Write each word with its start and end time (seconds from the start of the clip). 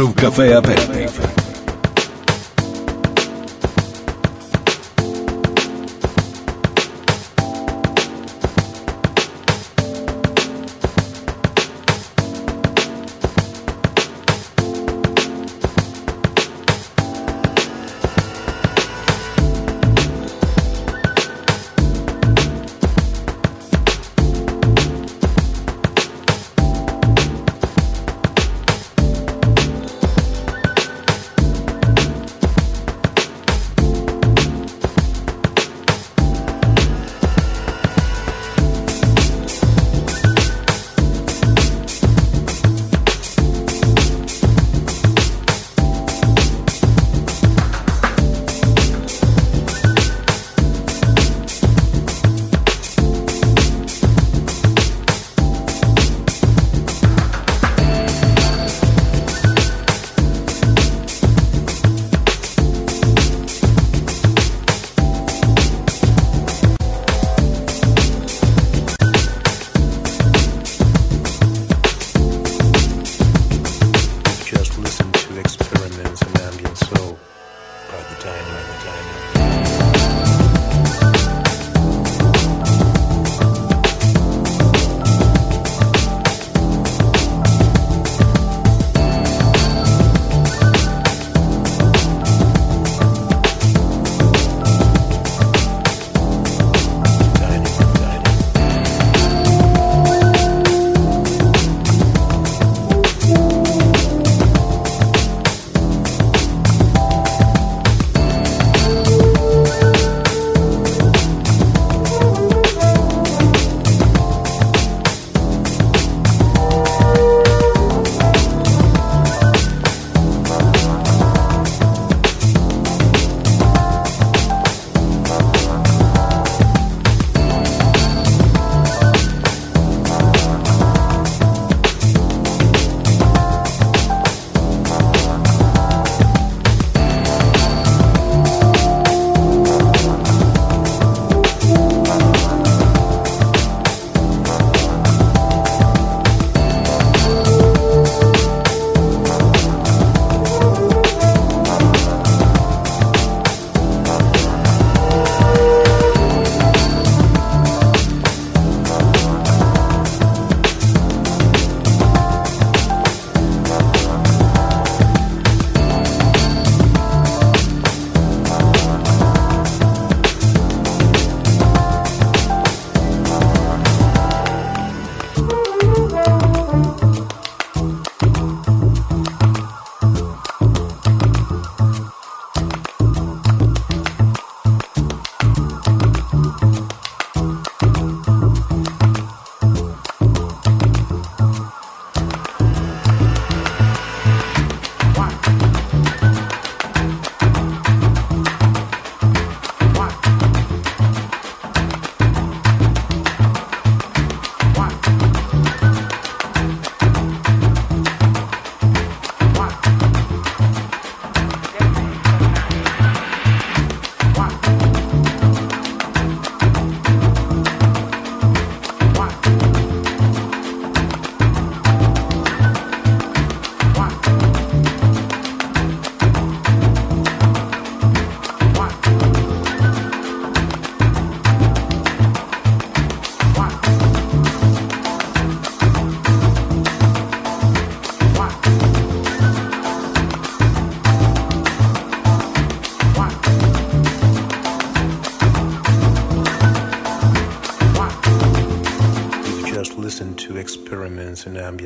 para 0.00 0.04
o 0.04 0.14
Café 0.14 0.54
Aperitivo. 0.54 1.39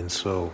And 0.04 0.12
so 0.12 0.52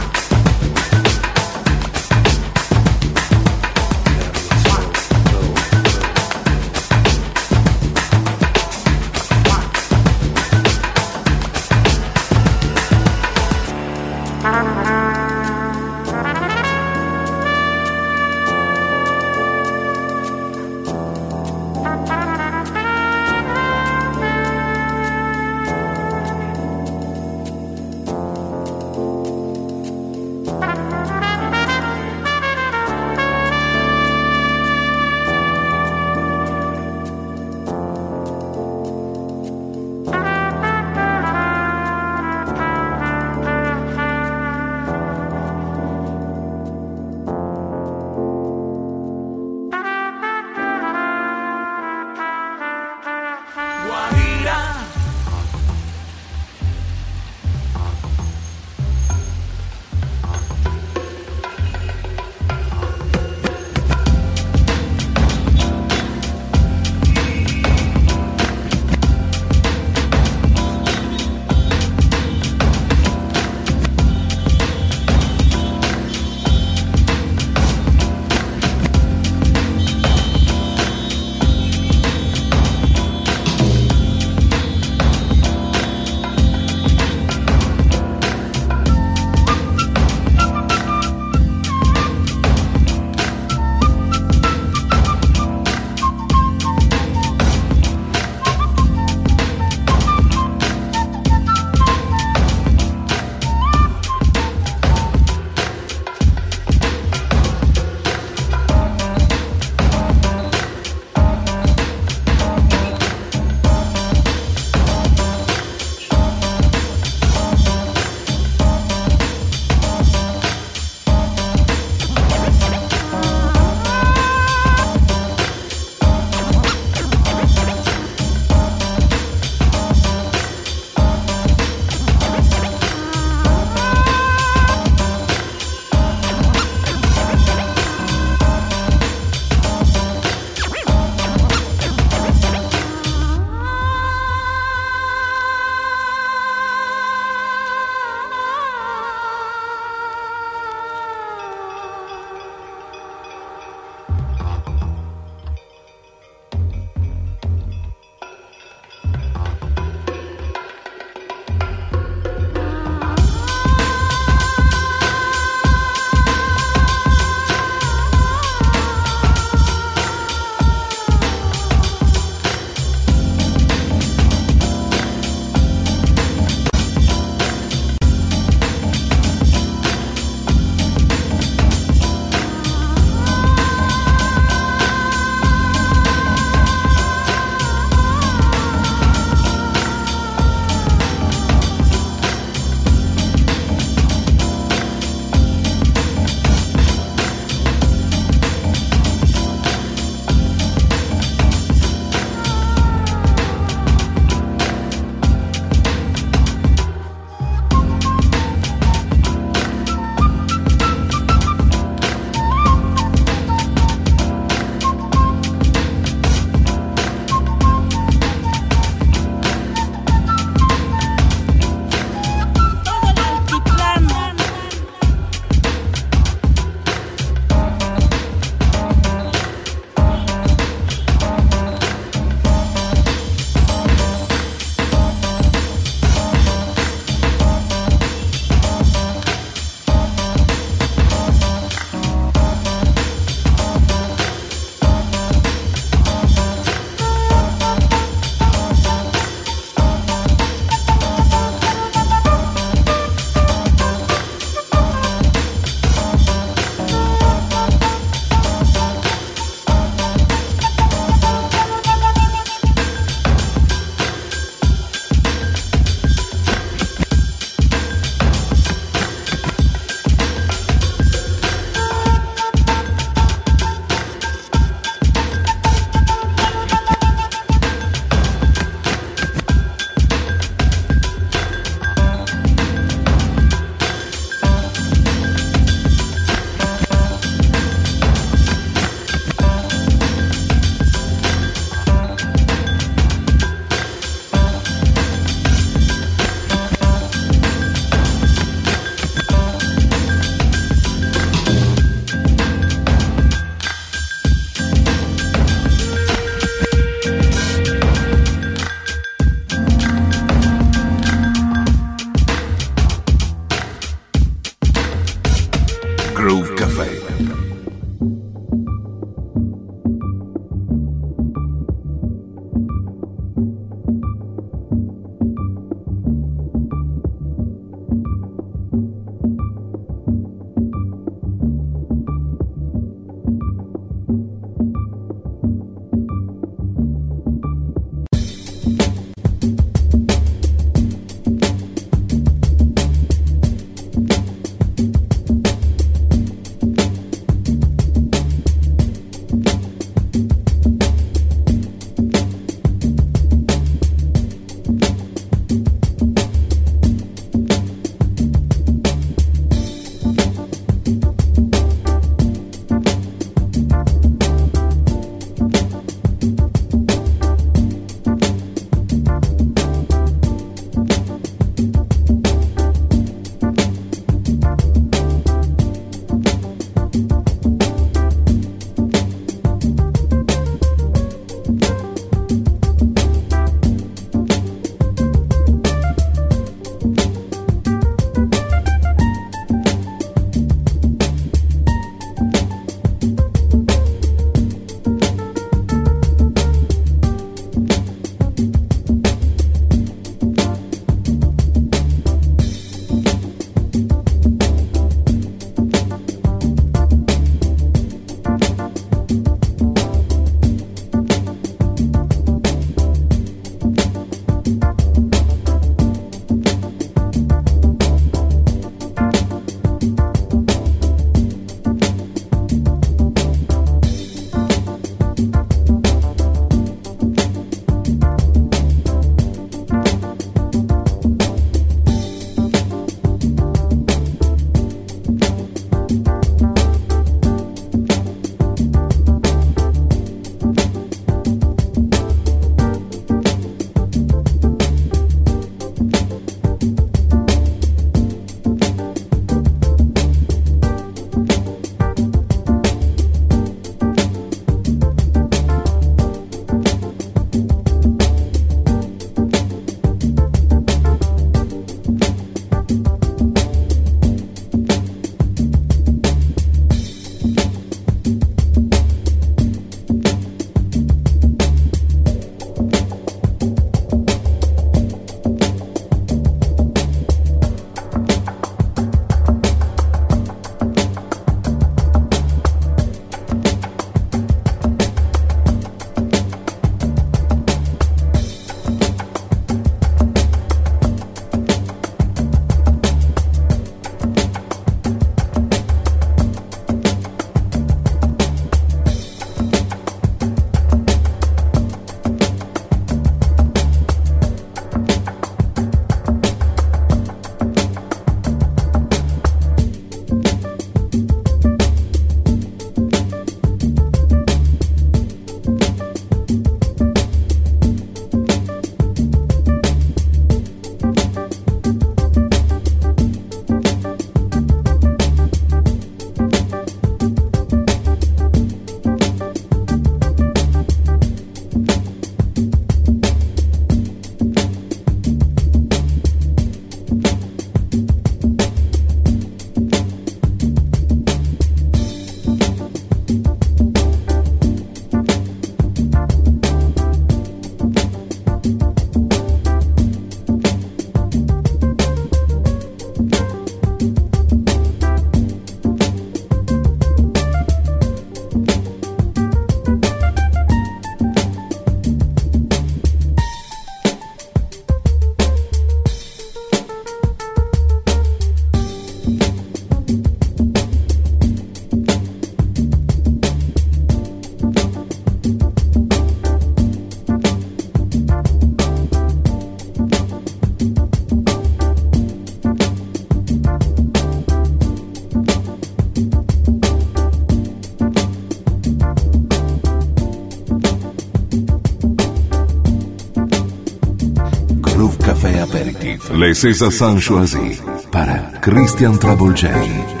César 596.33 596.71
Sanchoisi 596.71 597.59
para 597.91 598.39
Christian 598.41 598.97
Travolgei. 598.97 600.00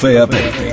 Café 0.00 0.16
Aperitif. 0.16 0.69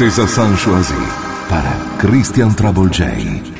Princesa 0.00 0.26
San 0.26 0.56
Joasim 0.56 0.96
para 1.50 1.76
Christian 1.98 2.50
Travolgei. 2.54 3.59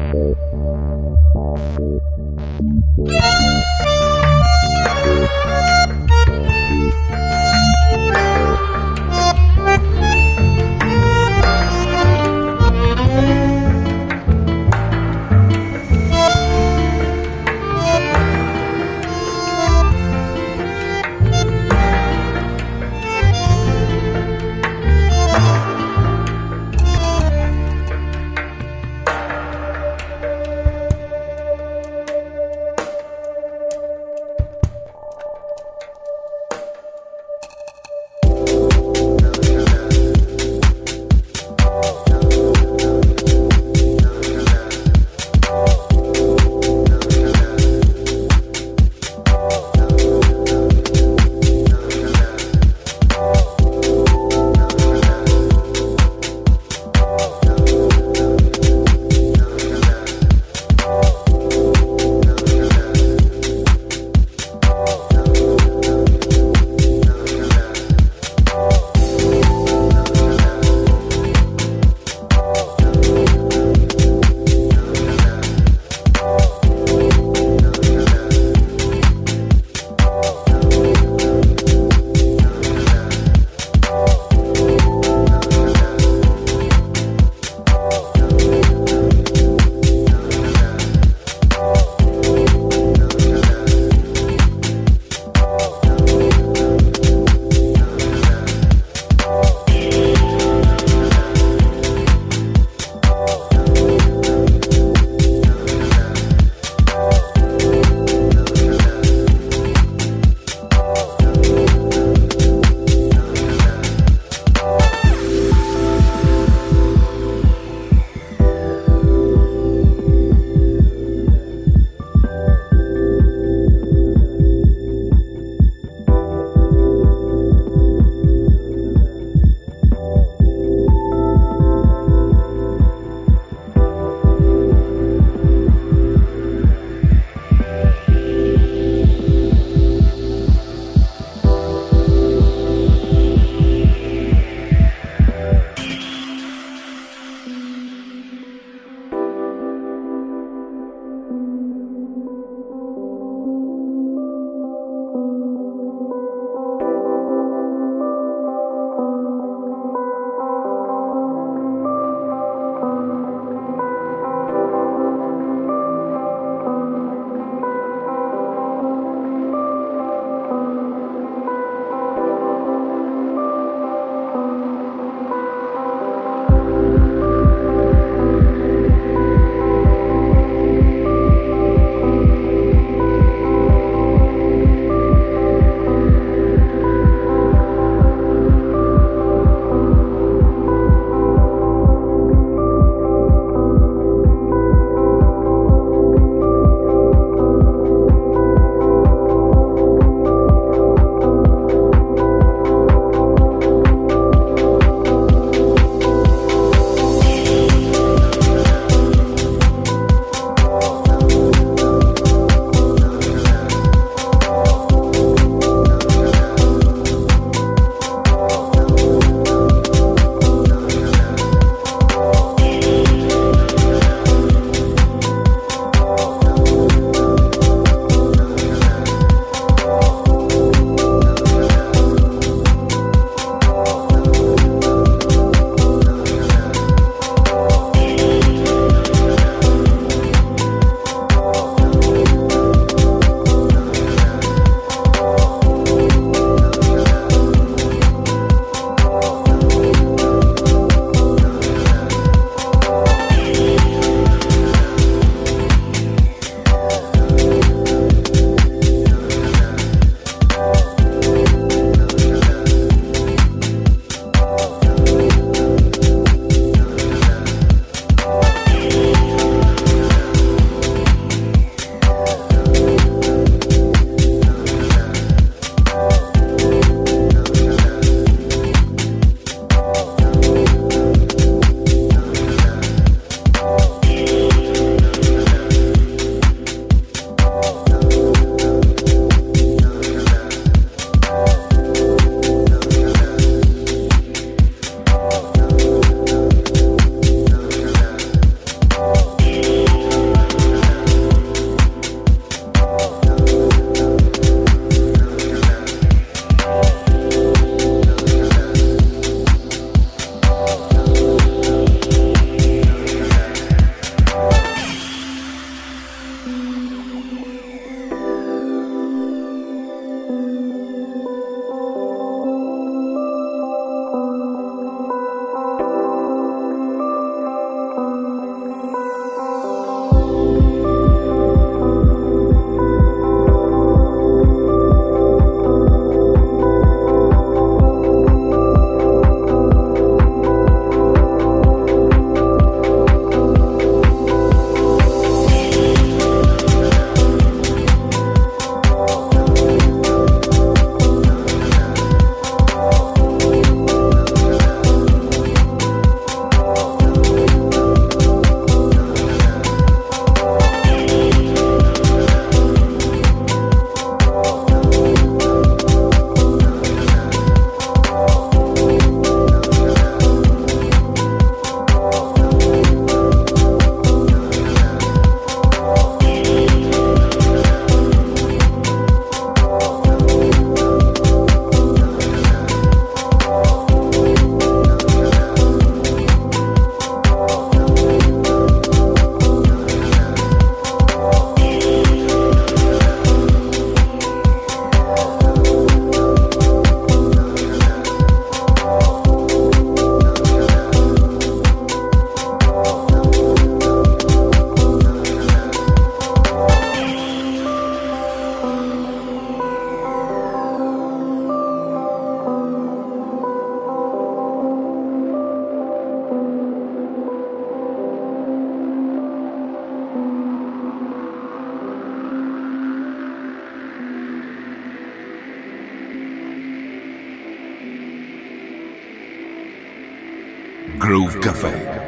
Groove 431.06 431.38
Cafe. 431.40 432.05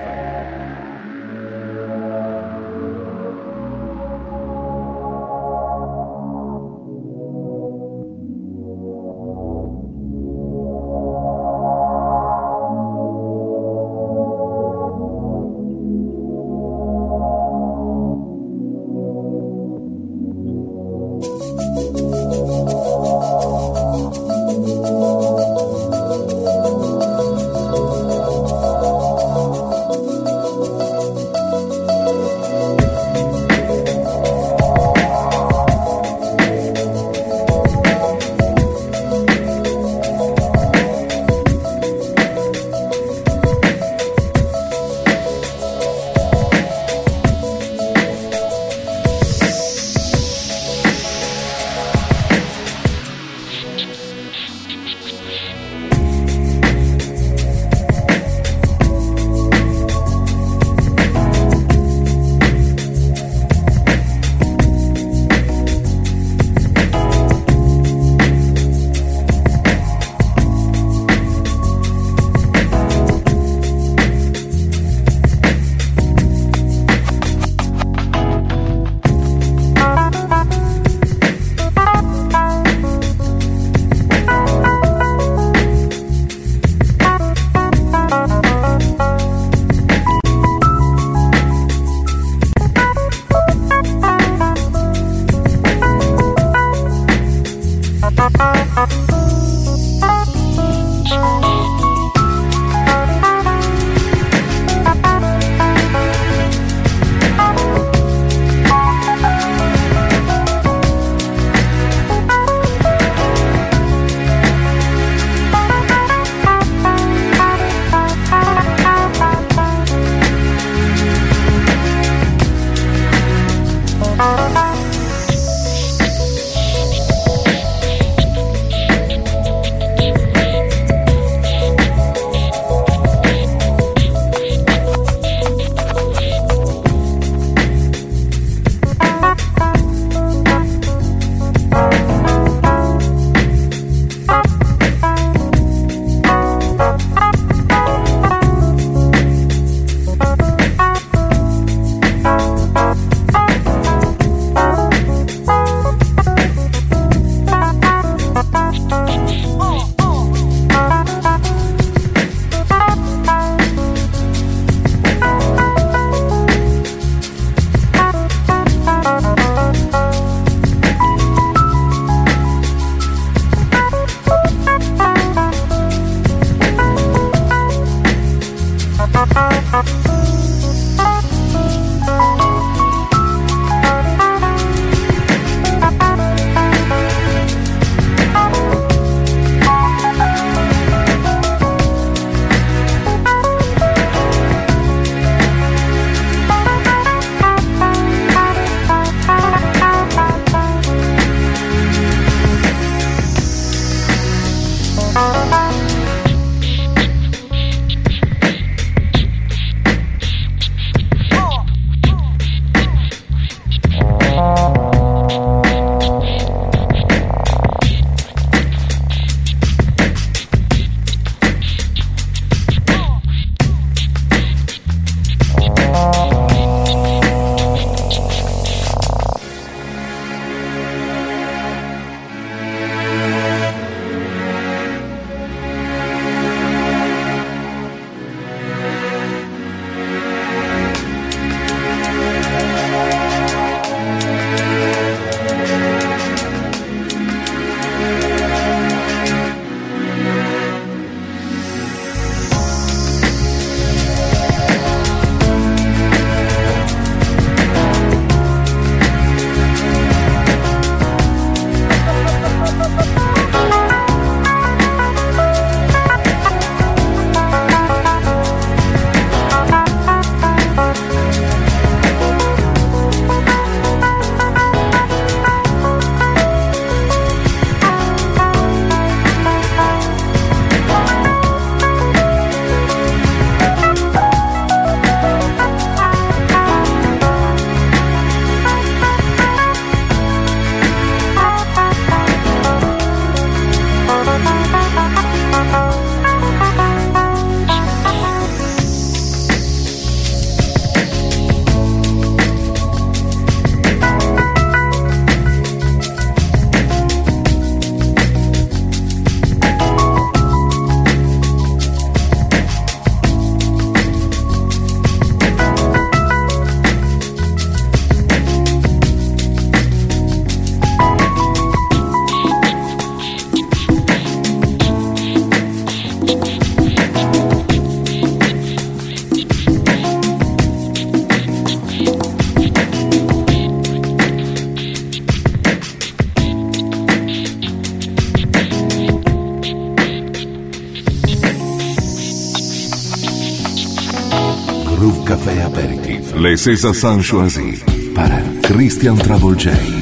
César 346.58 346.92
Sanchoisi 346.92 347.84
para 348.16 348.42
Christian 348.62 349.16
Travolgei. 349.16 349.97